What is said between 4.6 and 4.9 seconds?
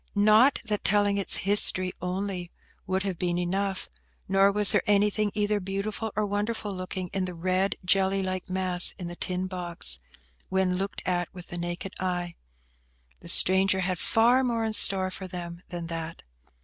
there